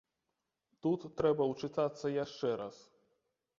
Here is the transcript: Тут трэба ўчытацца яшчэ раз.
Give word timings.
Тут 0.85 1.05
трэба 1.21 1.43
ўчытацца 1.51 2.13
яшчэ 2.25 2.57
раз. 2.65 2.83